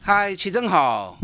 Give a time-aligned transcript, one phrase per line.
[0.00, 1.18] 嗨，齐正好。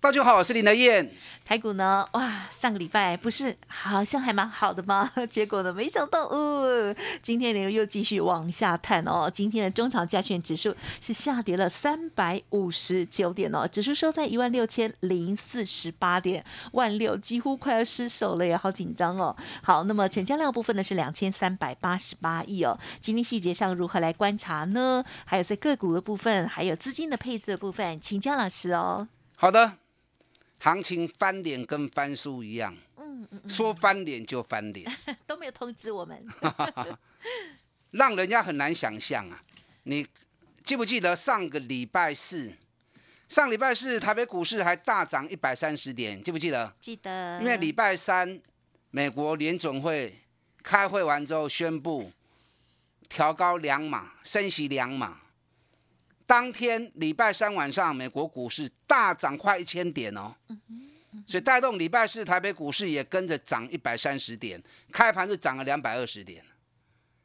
[0.00, 1.10] 大家好，我是林德燕。
[1.44, 2.08] 台股呢？
[2.12, 5.10] 哇，上个礼拜不是好像还蛮好的吗？
[5.28, 9.28] 结果呢，没想到，哦，今天呢又继续往下探哦。
[9.28, 19.34] 今天的中长加权指数是下跌了三百五十九点哦，指数收在一万六千零四十八点，万六几乎快要失守了耶，好紧张哦。
[19.64, 22.78] 好，那么成交量部分呢是两千三百八十八亿哦。
[23.00, 25.04] 今天细节上如何来观察呢？
[25.24, 29.08] 还有在个股的部分，还有资金的配置的部分，请江老师哦。
[29.34, 29.72] 好的。
[30.60, 34.90] 行情翻脸跟翻书一样，嗯嗯说翻脸就翻脸，
[35.26, 36.26] 都没有通知我们，
[37.92, 39.42] 让人家很难想象啊！
[39.84, 40.06] 你
[40.64, 42.52] 记不记得上个礼拜四？
[43.28, 46.74] 上礼拜四台北股市还大涨一百三十点，记不记得？
[46.80, 47.38] 记得。
[47.40, 48.40] 因为礼拜三
[48.90, 50.18] 美国联总会
[50.62, 52.10] 开会完之后宣布
[53.08, 55.20] 调高两码，升息两码。
[56.28, 60.34] 当天礼拜三晚上，美国股市大涨快一千点哦，
[61.26, 64.62] 所以带动礼拜四台北股市也跟着涨一百三十点，
[64.92, 66.44] 开盘是涨了两百二十点，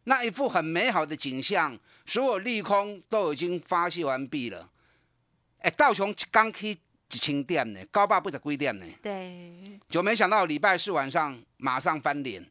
[0.06, 4.70] 那一副很美好的景象，所有利空都已经发泄完毕了。
[5.58, 6.78] 哎，道琼刚开一
[7.10, 8.86] 千点呢，高霸不止几点呢？
[9.02, 12.50] 对，就没想到礼拜四晚上马上翻脸，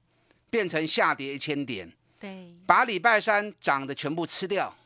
[0.50, 4.77] 变成下跌一千点，对，把礼拜三涨的全部吃掉。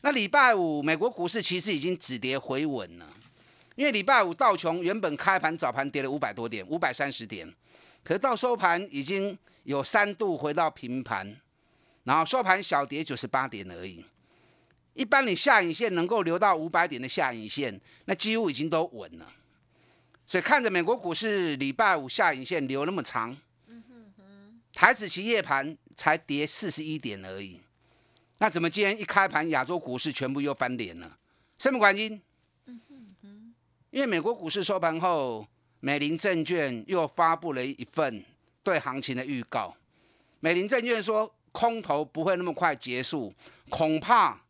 [0.00, 3.12] 那礼拜五美国股市其实已经止跌回稳了，
[3.74, 7.52] 因为礼拜五道琼原本开盘早盘跌了五百多点，五百三十点，
[8.04, 11.36] 可是到收盘已经有三度回到平盘，
[12.04, 14.04] 然后收盘小跌九十八点而已。
[14.94, 19.32] 一般你下影线能够留到五百点的下影线，那几乎已经都稳了。
[20.26, 23.36] 所以看着美国股市礼拜五下影线留那么长，
[24.72, 27.60] 台子期夜盘才跌四十一点而已。
[28.38, 31.18] 那怎么今天一开盘，亚洲股市全部又翻脸了？
[31.58, 32.22] 什么原因？
[33.90, 35.46] 因为美国股市收盘后，
[35.80, 38.24] 美林证券又发布了一份
[38.62, 39.74] 对行情的预告。
[40.40, 43.34] 美林证券说，空头不会那么快结束，
[43.70, 44.40] 恐怕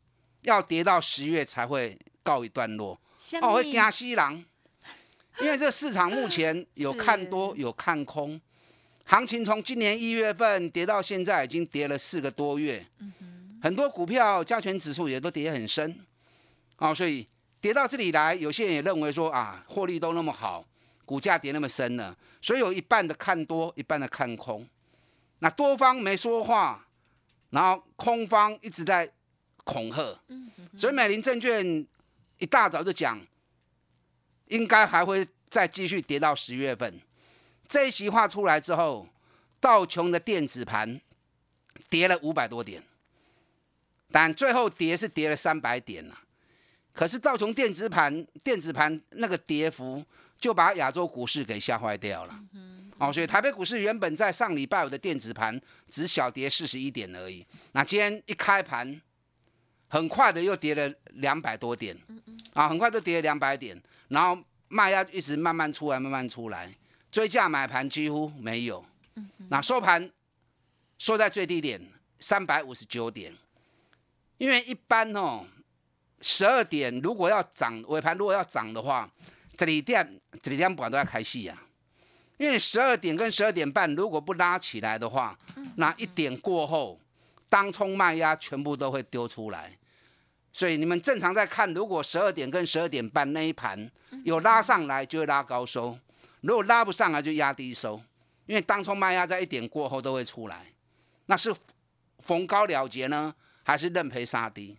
[0.42, 3.00] 要跌到十月才会告一段落。
[3.40, 4.44] 哦，会惊西郎，
[5.40, 8.38] 因为这市场目前有看多有看空，
[9.06, 12.84] 行情从今年一月份跌到现在，已经跌了四个多月。
[13.68, 15.94] 很多股票加权指数也都跌很深，
[16.76, 17.28] 啊，所以
[17.60, 20.64] 跌到这里来，有些人也认为说啊，获利都那么好，
[21.04, 24.66] 股价跌那么深了，所以有一半的看多，一半的看空。
[25.40, 26.88] 那多方没说话，
[27.50, 29.06] 然后空方一直在
[29.64, 30.18] 恐吓，
[30.74, 31.86] 所以美林证券
[32.38, 33.20] 一大早就讲，
[34.46, 36.98] 应该还会再继续跌到十月份。
[37.68, 39.06] 这一席话出来之后，
[39.60, 40.98] 道琼的电子盘
[41.90, 42.82] 跌了五百多点。
[44.10, 46.14] 但最后跌是跌了三百点呐，
[46.92, 50.04] 可是道琼电子盘电子盘那个跌幅
[50.40, 52.40] 就把亚洲股市给吓坏掉了。
[52.98, 59.00] 哦，所以台北股市原本在上礼拜五的电子盘只小跌四十一点而已，那今天一开盘，
[59.88, 61.96] 很快的又跌了两百多点，
[62.54, 66.74] 啊，很快就跌了两百点，然后卖压一直慢慢出来，慢慢出来，
[67.10, 68.84] 追价买盘几乎没有。
[69.48, 70.10] 那收盘
[70.98, 71.80] 收在最低点
[72.18, 73.32] 三百五十九点。
[74.38, 75.44] 因为一般哦，
[76.20, 79.08] 十二点如果要涨尾盘，如果要涨的话，
[79.56, 81.60] 这里店这里店不管都要开戏呀。
[82.36, 85.36] 因为十二点跟十二点半如果不拉起来的话，
[85.74, 87.00] 那一点过后，
[87.48, 89.76] 当冲卖压全部都会丢出来。
[90.52, 93.90] 所以你们正常在看，如果十二点跟十二点半那一盘
[94.24, 95.98] 有拉上来，就会拉高收；
[96.42, 98.00] 如果拉不上来，就压低收。
[98.46, 100.64] 因为当冲卖压在一点过后都会出来，
[101.26, 101.52] 那是
[102.20, 103.34] 逢高了结呢。
[103.68, 104.74] 还是认赔杀低。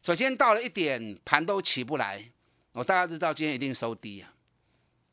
[0.00, 2.24] 首先到了一点，盘都起不来，
[2.70, 4.32] 我大家知道今天一定收低啊，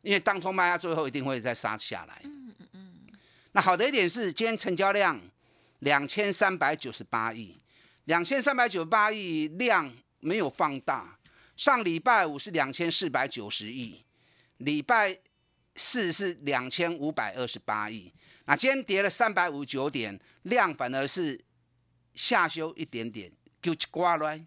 [0.03, 2.21] 因为当冲卖压最后一定会再杀下来。
[2.25, 3.07] 嗯嗯嗯。
[3.53, 5.19] 那好的一点是，今天成交量
[5.79, 7.59] 两千三百九十八亿，
[8.03, 11.17] 两千三百九十八亿量没有放大。
[11.55, 14.05] 上礼拜五是两千四百九十亿，
[14.57, 15.17] 礼拜
[15.75, 18.13] 四是两千五百二十八亿。
[18.45, 21.43] 那今天跌了三百五十九点，量反而是。
[22.17, 23.31] 下修一点点，
[23.61, 24.43] 就一刮来，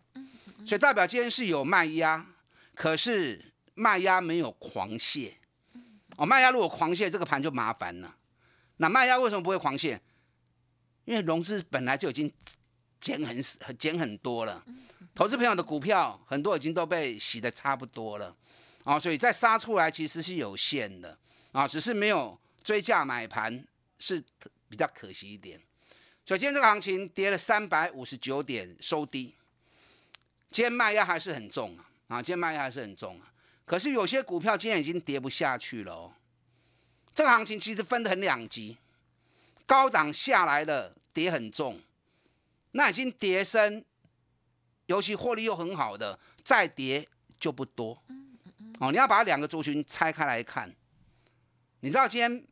[0.66, 2.26] 所以代表今天是有卖压，
[2.74, 5.32] 可是卖压没有狂泻。
[6.16, 8.16] 哦，卖压如果狂泻，这个盘就麻烦了。
[8.76, 9.98] 那卖压为什么不会狂泻？
[11.04, 12.30] 因为融资本来就已经
[13.00, 13.42] 减很
[13.78, 14.62] 减很多了，
[15.14, 18.36] 投资朋友的股票很多已经都被洗的差不多了，
[18.84, 21.16] 啊，所以再杀出来其实是有限的，
[21.52, 23.64] 啊，只是没有追价买盘
[23.98, 24.22] 是
[24.68, 25.60] 比较可惜一点。
[26.30, 29.34] 所以今天这个行情跌了三百五十九点收低，
[30.48, 33.26] 今天卖压还是很重啊，啊，今天卖压还是很重啊。
[33.64, 36.12] 可是有些股票今天已经跌不下去了哦。
[37.12, 38.78] 这个行情其实分得很两极，
[39.66, 41.80] 高档下来了跌很重，
[42.70, 43.84] 那已经跌深，
[44.86, 47.08] 尤其获利又很好的，再跌
[47.40, 48.00] 就不多。
[48.78, 50.72] 哦，你要把两个族群拆开来看，
[51.80, 52.44] 你知道今天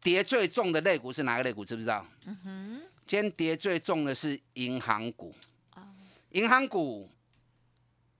[0.00, 1.62] 跌最重的类股是哪个类股？
[1.62, 2.06] 知不知道？
[2.24, 2.75] 嗯哼，
[3.06, 5.32] 今天跌最重的是银行股。
[6.30, 7.08] 银行股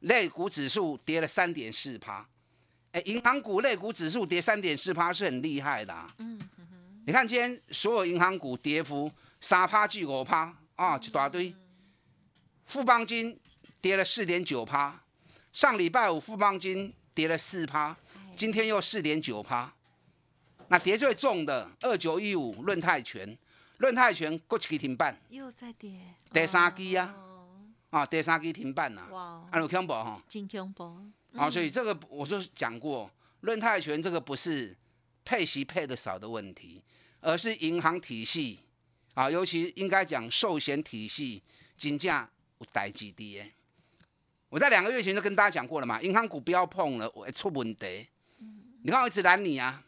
[0.01, 2.27] 类股指数跌了三点四趴。
[2.93, 5.95] 哎银行股类股指数跌三点四趴是很厉害的。
[6.19, 6.41] 嗯
[7.05, 9.11] 你看今天所有银行股跌幅
[9.41, 11.55] 三趴至五趴啊，一大堆。
[12.65, 13.39] 富邦金
[13.81, 15.01] 跌了四点九趴，
[15.53, 17.97] 上礼拜五富邦金跌了四趴，
[18.37, 19.73] 今天又四点九趴。
[20.69, 23.39] 那跌最重的二九一五论泰全，
[23.79, 26.01] 论泰拳过去停办，又在跌。
[26.33, 27.15] 第三基啊，
[27.91, 29.07] 啊第三基停办呐。
[29.11, 30.23] 哇，安有恐怖哈？
[30.29, 30.99] 真恐怖。
[31.35, 34.75] 啊，所以这个我就讲过，论泰拳这个不是
[35.25, 36.83] 配息配的少的问题，
[37.21, 38.61] 而是银行体系
[39.15, 41.43] 啊，尤其应该讲寿险体系
[41.77, 43.53] 金价有代几低诶。
[44.49, 48.09] 我在两个月前就跟大家讲过了嘛，银行股不要碰了，会出问题。
[48.83, 49.85] 你看我一直拦你啊，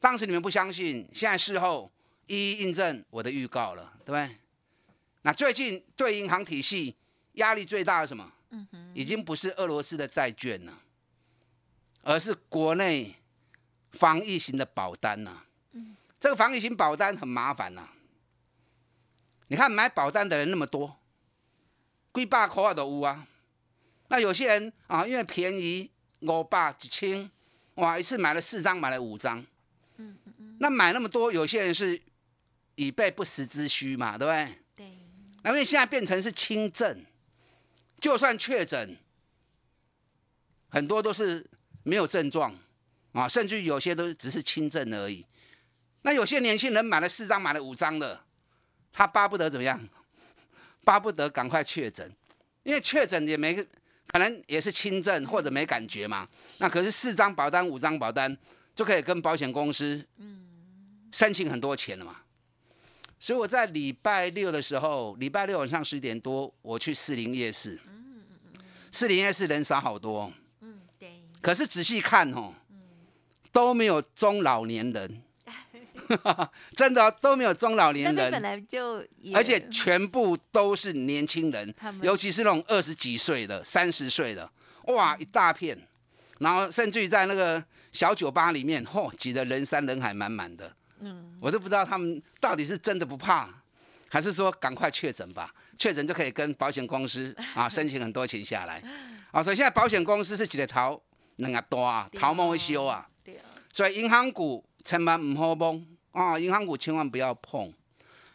[0.00, 1.92] 当时你们不相信，现在事后
[2.26, 4.36] 一一印证我的预告了，对不对？
[5.22, 6.94] 那最近对银行体系
[7.32, 8.32] 压力最大的什么？
[8.94, 10.80] 已经不是俄罗斯的债券了，
[12.02, 13.16] 而是国内
[13.92, 15.42] 防疫型的保单呐。
[16.18, 17.88] 这个防疫型保单很麻烦呐。
[19.48, 20.98] 你看买保单的人那么多，
[22.14, 23.26] 几百块都有啊。
[24.08, 25.90] 那有些人啊，因为便宜
[26.20, 27.30] 五百几千，
[27.74, 29.44] 哇，一次买了四张，买了五张。
[30.58, 32.00] 那买那么多，有些人是
[32.76, 34.54] 以备不时之需嘛，对不对？
[34.76, 34.98] 对。
[35.42, 37.04] 那因为现在变成是轻症。
[37.98, 38.94] 就算确诊，
[40.68, 41.44] 很多都是
[41.82, 42.54] 没有症状
[43.12, 45.24] 啊，甚至有些都只是轻症而已。
[46.02, 48.20] 那有些年轻人买了四张、买了五张的，
[48.92, 49.80] 他巴不得怎么样？
[50.84, 52.12] 巴不得赶快确诊，
[52.64, 53.54] 因为确诊也没
[54.08, 56.28] 可能也是轻症或者没感觉嘛。
[56.60, 58.36] 那可是四张保单、五张保单
[58.74, 60.06] 就可以跟保险公司
[61.10, 62.20] 申请很多钱了嘛。
[63.18, 67.80] 所以我在礼拜六的时候，礼拜六晚上十点多，我去四林夜市。
[67.86, 68.22] 嗯嗯
[68.54, 68.60] 嗯。
[68.92, 70.32] 士林夜市人少好多。
[70.60, 71.22] 嗯，对。
[71.40, 72.52] 可是仔细看哦，
[73.50, 75.22] 都没有中老年人。
[76.76, 78.30] 真的都没有中老年人。
[78.30, 79.04] 本来就。
[79.34, 84.48] 而且全部都是年轻人，尤其是那种二十几岁的、三十岁的，
[84.88, 85.76] 哇，一大片。
[86.38, 90.75] 然后甚至于在那个小酒吧里面，嚯，挤得人山人海，满满的。
[91.00, 93.48] 嗯，我都不知道他们到底是真的不怕，
[94.08, 95.52] 还是说赶快确诊吧？
[95.76, 98.82] 确诊就可以跟保险公司啊 申请很多钱下来。
[99.30, 100.98] 啊，所以现在保险公司是几个逃
[101.36, 103.06] 两个多啊，逃梦会修啊。
[103.22, 103.44] 对啊。
[103.72, 107.72] 所以银行股千万唔好碰啊，银行股千万不要碰。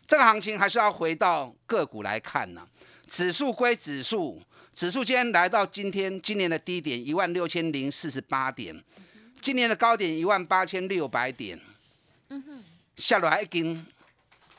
[0.06, 2.68] 这个行情还是要回到个股来看呢。
[3.08, 4.42] 指数归指数，
[4.74, 8.84] 指数今天来到今天今年的低点一万六千零四十八点，
[9.42, 11.60] 今年的高点一万八千六百点。
[12.96, 13.86] 下来已经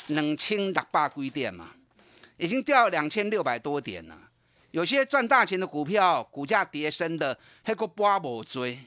[0.08, 1.70] 两千六百几点嘛，
[2.36, 4.18] 已经掉两千六百多点了。
[4.72, 8.78] 有些赚大钱的股票，股价跌升的，那个波无追，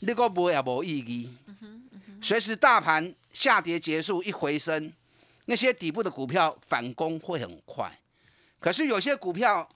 [0.00, 1.36] 那个波也无意义。
[2.22, 4.90] 随时大盘下跌结束一回升，
[5.44, 8.00] 那些底部的股票反攻会很快。
[8.58, 9.68] 可是有些股票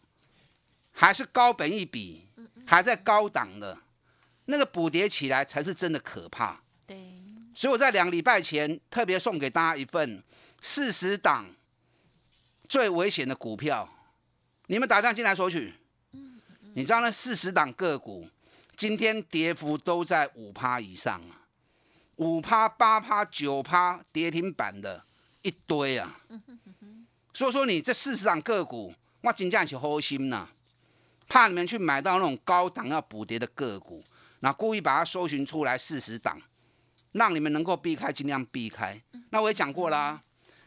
[0.93, 2.25] 还是高本一比，
[2.67, 3.77] 还在高档的，
[4.47, 6.61] 那个补跌起来才是真的可怕。
[6.87, 6.97] 对。
[7.59, 10.23] 所以我在两礼拜前特别送给大家一份
[10.63, 11.45] 四十档
[12.69, 13.93] 最危险的股票，
[14.69, 15.75] 你们打电进来索取。
[16.75, 18.29] 你知道那四十档个股
[18.77, 21.51] 今天跌幅都在五趴以上啊，
[22.15, 25.03] 五趴、八趴、九趴跌停板的
[25.43, 26.21] 一堆啊。
[27.35, 30.49] 所以说你这四十档个股，我真正是好心呐，
[31.27, 34.05] 怕你们去买到那种高档要补跌的个股，
[34.39, 36.41] 那故意把它搜寻出来四十档。
[37.13, 39.01] 让你们能够避开，尽量避开。
[39.31, 40.23] 那我也讲过啦，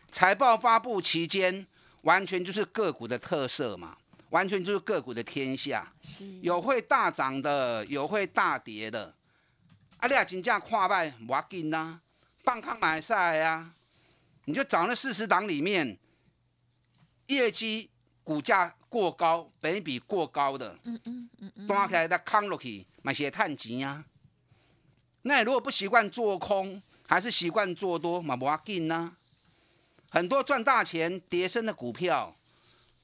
[0.10, 1.66] 财报发布期间
[2.02, 3.98] 完全就是个股的特色嘛。
[4.32, 9.14] 完全就是个股的天下，是有会大涨的，有会大跌的。
[9.98, 12.00] 啊，你啊真正看卖无要紧呐，
[12.46, 13.74] 放空买赛呀，
[14.46, 15.98] 你就找那四十档里面
[17.28, 17.90] 业绩
[18.24, 24.06] 股价过高、本比过高的，嗯嗯嗯嗯，端起来再扛落去，买些探钱啊。
[25.24, 29.16] 那你如果不习惯做空，还是习惯做多，嘛不要紧呢。
[30.10, 32.36] 很多赚大钱、跌升的股票，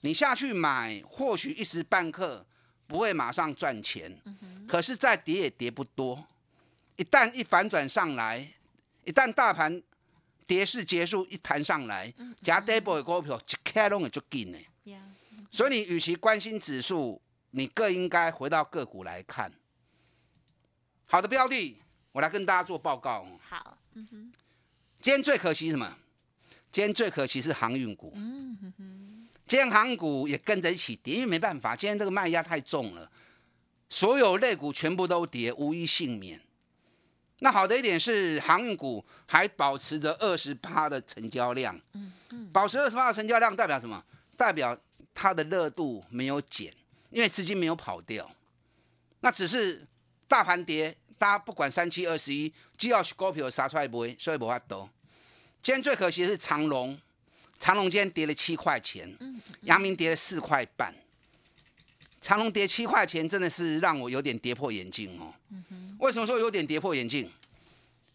[0.01, 2.45] 你下去买，或许一时半刻
[2.86, 4.19] 不会马上赚钱，
[4.67, 6.25] 可是再跌也跌不多。
[6.95, 8.51] 一旦一反转上来，
[9.05, 9.81] 一旦大盘
[10.45, 14.59] 跌势结束，一弹上来，加 double 的股票一开拢会就紧的。
[14.91, 15.00] 呀，
[15.51, 17.21] 所以你与其关心指数，
[17.51, 19.51] 你更应该回到个股来看。
[21.05, 21.79] 好的标的，
[22.17, 23.24] 我来跟大家做报告。
[23.47, 24.33] 好，嗯哼，
[25.00, 25.95] 今天最可惜什么？
[26.71, 28.12] 今天最可惜是航运股。
[28.15, 33.07] 嗯哼哼，今天航股也跟着一起跌，因为没办法，今天这个卖压太重了，
[33.88, 36.41] 所有类股全部都跌，无一幸免。
[37.38, 41.79] 那好的一点是，航运股还保持着二十趴的成交量。
[41.93, 44.03] 嗯嗯，保持二十趴的成交量代表什么？
[44.36, 44.75] 代表
[45.13, 46.74] 它的热度没有减，
[47.12, 48.27] 因为资金没有跑掉。
[49.19, 49.86] 那只是
[50.27, 54.89] 大盘跌，大家不管三七二十一，只要是股票杀出来不会，所以无法多。
[55.63, 56.97] 今天最可惜的是长隆，
[57.57, 59.17] 长隆今天跌了七块钱，
[59.62, 60.93] 阳明跌了四块半。
[62.21, 65.33] 长隆跌七块钱，真的是让我有点跌破眼镜哦。
[66.00, 67.31] 为什么说有点跌破眼镜？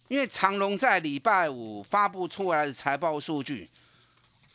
[0.09, 3.71] 因为长隆在礼拜五发布出来的财报数据，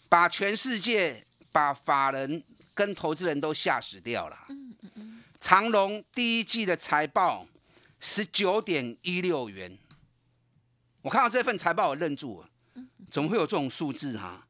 [0.08, 2.44] 把全世界、把法人
[2.76, 4.38] 跟投资人都吓死掉了。
[5.40, 7.48] 长隆第一季的财报
[8.10, 9.78] 十九点一六元，
[11.02, 12.50] 我看到这份财报我愣住了，
[13.12, 14.48] 怎么会有这种数字哈、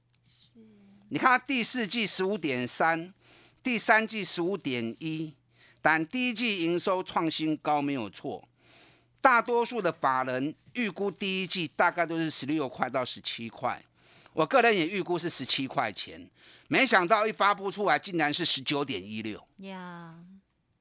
[1.10, 3.12] 你看它第四季十五点三，
[3.64, 5.34] 第三季十五点一，
[5.82, 8.48] 但第一季营收创新高没有错。
[9.20, 13.84] 大多数的法人预估第一季大概都是十六块到十七块，
[14.34, 16.30] 我个人也预估是十七块钱，
[16.68, 19.44] 没想到一发布出来竟然是十九点一六，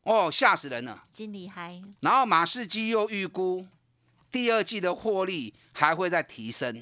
[0.07, 1.03] 哦，吓死人了。
[1.13, 3.67] 真厉害，然后马士基又预估
[4.31, 6.81] 第二季的获利还会再提升，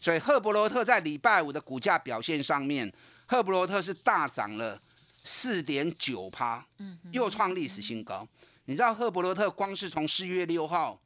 [0.00, 2.92] 所以赫伯罗特在礼拜五的股价表现上面，
[3.26, 4.76] 赫伯罗特是大涨了
[5.22, 6.66] 四点九趴，
[7.12, 8.26] 又创历史新高。
[8.64, 11.00] 你知道赫伯罗特光是从四月六号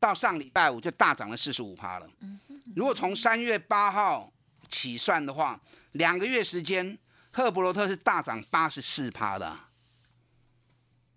[0.00, 2.10] 到上礼拜五就大涨了四十五趴了。
[2.74, 4.32] 如果从三月八号
[4.68, 5.60] 起算的话，
[5.92, 6.98] 两个月时间，
[7.32, 9.63] 赫伯罗特是大涨八十四趴的啊。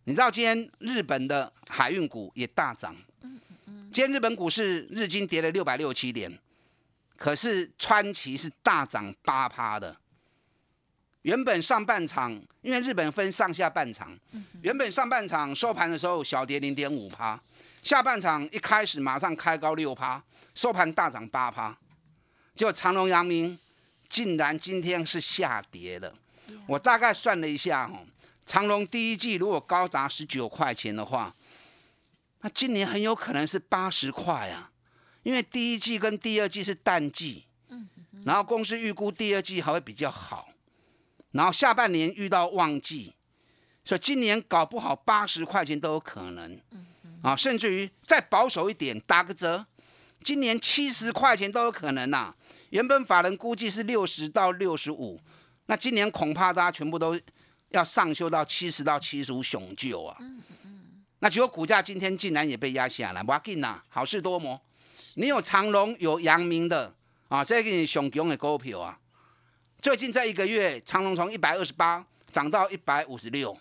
[0.07, 2.95] 你知道今天日本的海运股也大涨，
[3.91, 6.31] 今天日本股市日经跌了六百六十七点，
[7.17, 9.93] 可是川崎是大涨八趴的。
[11.23, 14.17] 原本上半场，因为日本分上下半场，
[14.61, 17.37] 原本上半场收盘的时候小跌零点五趴，
[17.83, 20.23] 下半场一开始马上开高六趴，
[20.55, 21.77] 收盘大涨八趴。
[22.55, 23.59] 结果长隆、阳明
[24.07, 26.15] 竟然今天是下跌的。
[26.65, 28.07] 我大概算了一下哦，
[28.47, 31.35] 长隆第一季如果高达十九块钱的话，
[32.39, 34.71] 那今年很有可能是八十块啊，
[35.23, 37.43] 因为第一季跟第二季是淡季，
[38.23, 40.47] 然后公司预估第二季还会比较好，
[41.31, 43.13] 然后下半年遇到旺季，
[43.83, 46.57] 所以今年搞不好八十块钱都有可能，
[47.21, 49.65] 啊，甚至于再保守一点打个折，
[50.23, 52.33] 今年七十块钱都有可能呐、
[52.69, 55.19] 原本法人估计是六十到六十五，
[55.65, 57.19] 那今年恐怕大家全部都
[57.69, 60.17] 要上修到七十到七十五雄救啊。
[61.19, 64.59] 那结果股价今天竟然也被压下来，不要紧呐，好事多磨。
[65.15, 66.93] 你有长隆有阳明的
[67.27, 68.99] 啊，这个熊熊的股票啊，
[69.81, 73.57] 最近这一个月，长隆从一百二十八涨到一百五十六，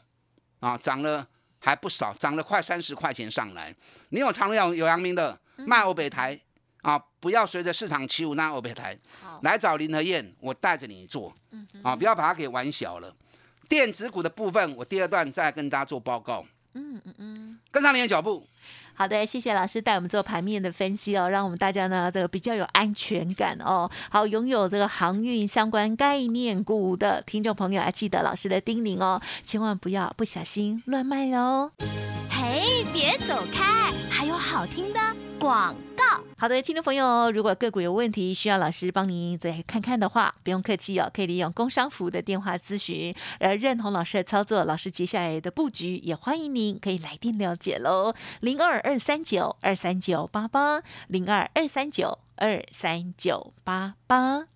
[0.60, 1.26] 啊，涨了
[1.58, 3.74] 还不少，涨了快三十块钱上来。
[4.10, 6.38] 你有长隆有有阳明的，卖欧北台
[6.82, 11.34] 啊，不要随着市场起舞那欧北台，好，来找林和燕，我带着你做，
[11.82, 13.16] 啊，不要把它给玩小了。
[13.68, 16.44] 电子股的部分，我第二段再跟大家做报告。
[16.74, 17.58] 嗯嗯嗯。
[17.70, 18.46] 跟上你的脚步。
[18.94, 23.90] 好的，谢谢老师带我们做盘面的分析哦，让我们大家呢这个比较有安全感哦。
[24.08, 31.70] 好，拥有这个航运相关概念股的听众朋友，要记得老师的叮咛哦，千万不要不小心乱卖哦。
[32.30, 35.00] 嘿，别走开，还有好听的
[35.38, 35.85] 广告。
[36.38, 43.14] 好的，听众朋友，如果个股有问题需要老师帮您再看看的话，不用客气哦，可以利用工商服务的电话咨询。
[43.40, 54.55] 而认同老师的操作，老师接下来的布局也欢迎您可以来电了解喽，零二二三九二三九八八，零二二三九二三九八八。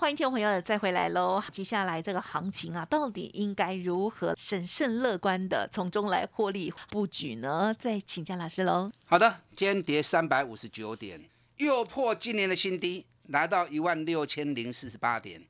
[0.00, 1.42] 欢迎听众朋友再回来喽！
[1.50, 7.74] 接下来这个行情啊，到底应该如何审慎乐观的从中来获利布局呢？
[7.76, 8.92] 再请教老师喽。
[9.06, 11.20] 好的，今天跌三百五十九点，
[11.56, 15.44] 又破今年的新低，来到一万六千零四十八点。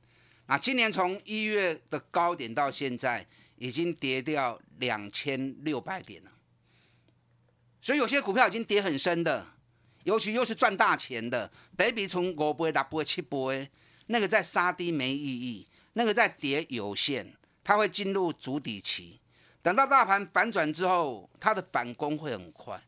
[0.47, 3.23] 那今年从一月的高点到现在，
[3.57, 6.31] 已经跌掉两千六百点了。
[7.79, 9.45] 所以有些股票已经跌很深的，
[10.05, 13.69] 尤其又是赚大钱的，baby 从五倍、六倍、七倍。
[14.11, 17.31] 那个在杀低没意义，那个在跌有限，
[17.63, 19.19] 它会进入主底期，
[19.61, 22.81] 等到大盘反转之后，它的反攻会很快。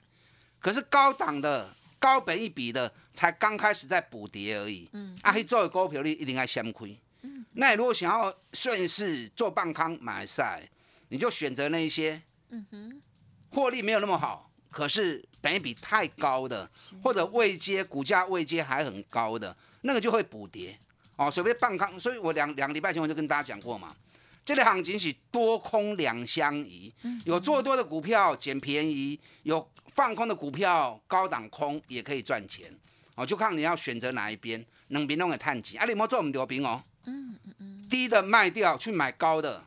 [0.59, 4.89] 可是高档的、高本一比的，才刚开始在补跌而已。
[4.93, 6.99] 嗯，啊，去做股票你一定要先亏。
[7.21, 10.67] 嗯，那你如果想要顺势做半康买赛，
[11.09, 13.01] 你就选择那一些，嗯哼，
[13.51, 16.67] 获利没有那么好，可是本一比太高的，
[17.03, 20.79] 或者未接股价未接还很高的，那个就会补跌。
[21.21, 23.95] 哦，所谓半空，所以我两两个礼拜前我就跟大家讲过嘛，
[24.43, 26.91] 这类行情是多空两相宜，
[27.25, 32.75] 有做多的股票捡便宜，有放空的股票高档空也可以赚钱，
[33.13, 39.63] 哦，就看你要选择哪一边，两边都会探底，啊，你莫做我们丢兵哦，嗯嗯嗯，低的卖掉去买高的，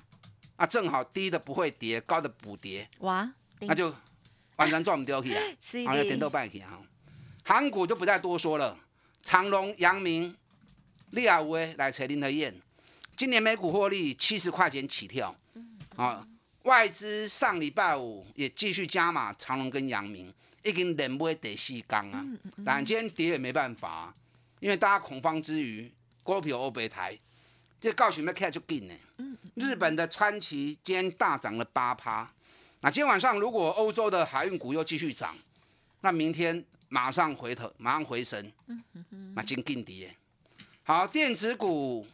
[0.57, 3.95] 啊，正好低的不会跌，高的补跌，哇，那就
[4.57, 5.41] 完全做我们丢去啊，
[5.87, 6.81] 好，要点到半去啊，
[7.45, 8.77] 韩股就不再多说了，
[9.23, 10.37] 长隆、阳明。
[11.15, 12.53] 利亚威来扯林和燕，
[13.17, 15.35] 今年每股获利七十块钱起跳，
[15.95, 16.27] 啊，
[16.65, 20.33] 外资上礼拜五也继续加码长隆跟阳明，
[20.65, 22.25] 已经连买第四缸啊，
[22.67, 24.13] 但今天跌也没办法，
[24.59, 25.89] 因为大家恐慌之余，
[26.25, 27.17] 股票欧北台，
[27.81, 28.95] 这告诉你们看就紧呢。
[29.55, 32.29] 日本的川崎今天大涨了八趴，
[32.81, 35.37] 那今天晚上如果欧洲的海运股又继续涨，
[36.01, 38.53] 那明天马上回头，马上回神，
[39.37, 40.13] 那真劲跌。
[40.87, 42.07] 好，电子股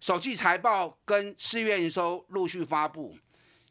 [0.00, 3.14] 首季财报跟四月营收陆续发布，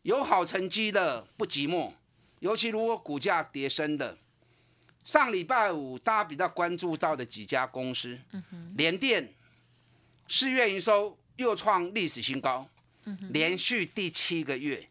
[0.04, 1.92] 有好成绩的不寂寞，
[2.38, 4.16] 尤其如果股价跌升的，
[5.04, 8.20] 上礼拜五大家比较关注到的几家公司，
[8.78, 9.34] 联电
[10.28, 12.70] 四月营收又创历史新高，
[13.32, 14.88] 连续第七个月，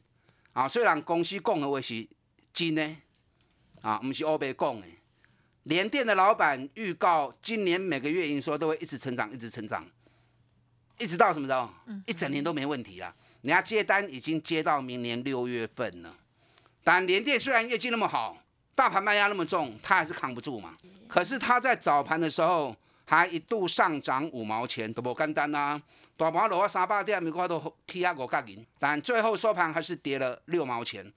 [0.52, 2.04] 啊，虽然公司讲的话是
[2.52, 2.96] 真的，
[3.82, 4.86] 啊，不是欧贝讲的。
[5.68, 9.86] 联电的老板预告，今年每个月营收都会一直成长，一直成长，
[10.96, 11.68] 一直到什么时候？
[12.06, 13.14] 一整年都没问题了。
[13.42, 16.16] 人家接单已经接到明年六月份了。
[16.82, 18.42] 但联电虽然业绩那么好，
[18.74, 20.72] 大盘卖压那么重，它还是扛不住嘛。
[21.06, 25.78] 可是它在早盘的时候还一度上涨五毛钱，都不简单啊。
[26.16, 31.12] 大盘落啊三百点，美国都起啊五角银，但最后收盘还是跌了六毛钱，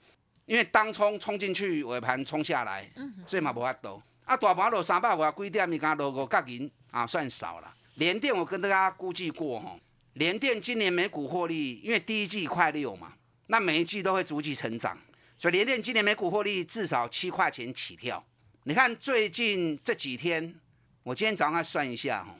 [0.46, 2.92] 因为当冲冲进去，尾盘冲下来，
[3.26, 4.04] 所以嘛无法度。
[4.32, 7.76] 啊，大盘落三百外几点，你看落五角银啊，算少了。
[7.96, 9.78] 联电我跟大家估计过吼，
[10.14, 13.12] 联电今年每股获利，因为第一季快六嘛，
[13.48, 14.98] 那每一季都会逐季成长，
[15.36, 18.26] 所以联电今年每股获利至少七块钱起跳。
[18.64, 20.56] 你看最近这几天，
[21.04, 22.34] 我今天早上算一下哈，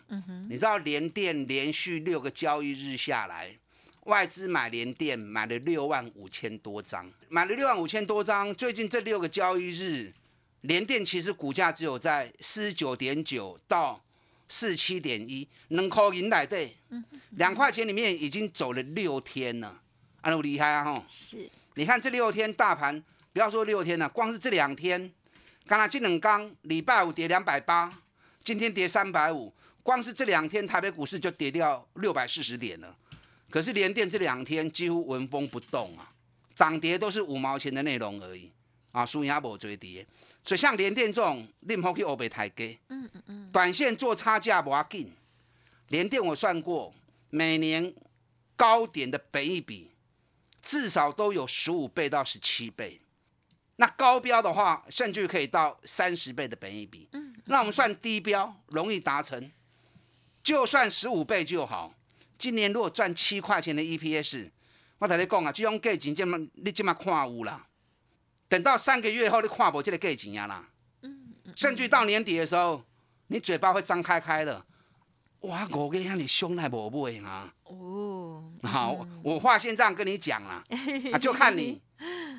[0.48, 3.54] 你知道联电连续六个交易日下来，
[4.04, 10.14] 外资买联电买了六万五千多张，买了六万五千多张，最近这六个交易日。
[10.62, 14.02] 联电其实股价只有在四十九点九到
[14.48, 16.76] 四七点一，能扣银来对，
[17.32, 19.68] 两块钱里面已经走了六天了，
[20.22, 21.04] 啊，那么厉害啊吼！
[21.08, 25.12] 是，你看这六天大盘，不要说六天了，光是这两天，
[25.66, 28.02] 刚才金冷刚礼拜五跌两百八，
[28.44, 32.96] 今天跌三百五，光是这两天台北股市就跌掉六百四十点了。
[33.50, 36.12] 可是联电这两天几乎纹风不动啊，
[36.54, 38.52] 涨跌都是五毛钱的内容而已
[38.92, 40.06] 啊，输赢无追跌。
[40.44, 42.66] 所以像联电这种，你唔好去欧北抬价。
[42.90, 43.50] 嗯嗯嗯。
[43.52, 45.12] 短线做差价不要紧。
[45.90, 46.94] 联电我算过，
[47.30, 47.94] 每年
[48.56, 49.92] 高点的本益比
[50.62, 53.02] 至少都有十五倍到十七倍，
[53.76, 57.10] 那高标的话，甚至可以到三十倍的本益比。
[57.12, 59.52] 嗯，那我们算低标容易达成，
[60.42, 61.94] 就算十五倍就好。
[62.40, 64.50] 今年如果赚七块钱的 EPS，
[64.98, 67.68] 我同你讲啊，这种价钱这么你这么看有啦。
[68.52, 70.68] 等到三个月后，你看不这个价钱呀啦。
[71.04, 71.54] 嗯嗯。
[71.56, 72.84] 甚至到年底的时候，
[73.28, 74.62] 你嘴巴会张开开的。
[75.40, 77.54] 哇，五个让你凶来无买啊！
[77.64, 80.62] 哦，好，我话先这样跟你讲啦，
[81.14, 81.82] 啊，就看你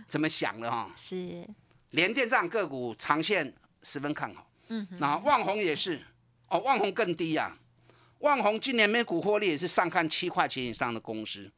[0.06, 0.92] 怎么想了哈。
[0.98, 1.48] 是，
[1.92, 4.46] 连电这样个股长线十分看好。
[4.68, 5.98] 嗯，那旺宏也是，
[6.48, 7.56] 哦，旺宏更低呀。
[8.18, 11.50] 旺宏今年每股获利也是上看七块钱以上的公司，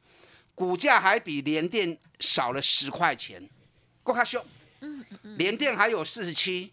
[0.55, 3.47] 股价还比联电少了十块钱，
[4.05, 4.45] 够卡凶。
[4.81, 6.71] 嗯嗯嗯，联电还有四十七，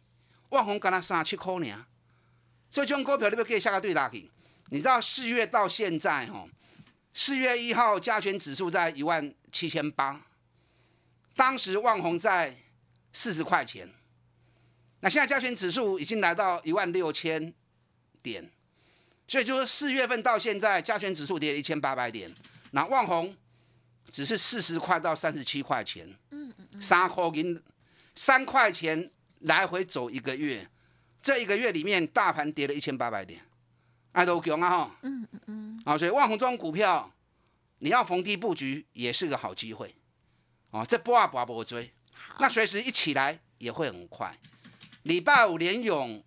[0.50, 1.86] 万宏跟他三十七块呢。
[2.70, 4.30] 所以这种股票你不可以下个对打去。
[4.70, 6.48] 你知道四月到现在哦，
[7.14, 10.20] 四月一号加权指数在一万七千八，
[11.34, 12.56] 当时万宏在
[13.12, 13.90] 四十块钱，
[15.00, 17.52] 那现在加权指数已经来到一万六千
[18.22, 18.50] 点，
[19.28, 22.34] 所以就是四月份到现在加权指数跌了一千八百点，
[22.70, 23.36] 那万宏
[24.12, 27.60] 只是四十块到三十七块钱，嗯嗯嗯，三块银
[28.14, 30.68] 三块钱来回走一个月，
[31.22, 33.40] 这一个月里面大盘跌了一千八百点。
[34.12, 37.10] 爱都强啊哈，嗯嗯嗯，啊，所以万红庄股票，
[37.78, 39.94] 你要逢低布局也是个好机会，
[40.68, 41.90] 哦，这波啊波啊波追，
[42.38, 44.38] 那随时一起来也会很快。
[45.04, 46.22] 礼拜五联勇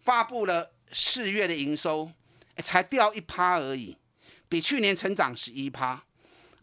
[0.00, 2.12] 发布了四月的营收，
[2.58, 3.96] 才掉一趴而已，
[4.46, 6.04] 比去年成长十一趴，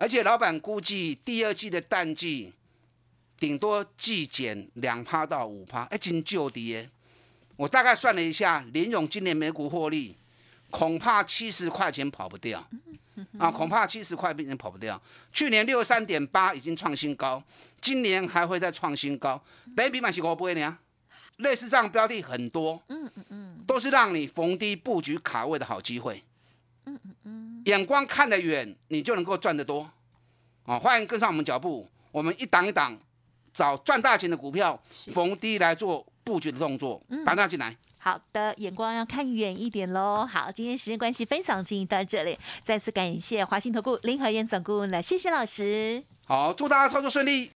[0.01, 2.51] 而且老板估计第二季的淡季
[3.37, 6.89] 顶多季减两趴到五趴，哎，真就跌。
[7.55, 10.17] 我大概算了一下，联勇今年每股获利。
[10.71, 12.65] 恐怕七十块钱跑不掉
[13.37, 13.51] 啊！
[13.51, 14.99] 恐怕七十块钱跑不掉。
[15.31, 17.43] 去年六十三点八已经创新高，
[17.79, 19.39] 今年还会再创新高。
[19.75, 20.79] Baby 买起我不会呢，
[21.37, 26.23] 类似这样标的很多，嗯嗯嗯，都是让你逢低布局卡位的好机会。
[26.85, 29.89] 嗯嗯嗯，眼光看得远，你就能够赚得多。
[30.65, 32.97] 哦，欢迎跟上我们脚步，我们一档一档
[33.53, 34.81] 找赚大钱的股票，
[35.13, 37.75] 逢低来做布局的动作，把大进来。
[37.97, 40.25] 好的，眼光要看远一点喽。
[40.25, 46.03] 好，今天时间关系，分享进行到这里，再次感谢华信投顾林和燕总顾问了，谢谢老师。
[46.25, 47.51] 好，祝大家操作顺利。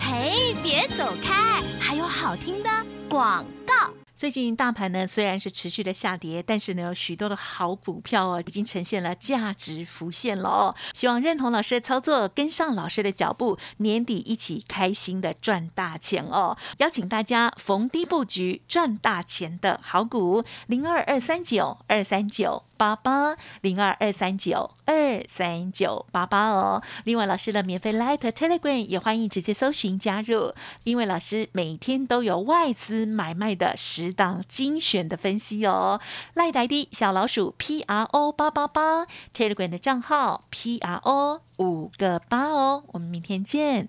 [0.00, 2.70] 嘿，别走开，还有好听的
[3.08, 3.92] 广告。
[4.24, 10.74] 最近大盘呢虽然是持续的下跌，但是呢有许多的好股票哦，已经呈现了价值浮现了哦。
[10.94, 16.56] 希望认同老师的操作，跟上老师的脚步，年底一起开心的赚大钱哦！
[16.78, 22.62] 邀请大家逢低布局赚大钱的好股，零二二三九二三九。
[22.84, 26.82] 八八零二二三九二三九八八哦。
[27.04, 35.98] 另外，老师的免费 Light Telegram 也欢迎直接搜寻加入，因为老师每天都有外资买卖的十档精选的分析哦。
[36.34, 42.84] 赖台的小老鼠 P R O 八八八 Telegram 的账号 P R O 五个八哦。
[42.88, 43.88] 我们明天见。